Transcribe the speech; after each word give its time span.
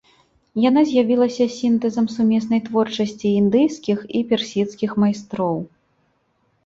Яна 0.69 0.81
з'явілася 0.91 1.45
сінтэзам 1.57 2.05
сумеснай 2.15 2.63
творчасці 2.71 3.27
індыйскіх 3.43 3.99
і 4.21 4.25
персідскіх 4.33 4.99
майстроў. 5.05 5.55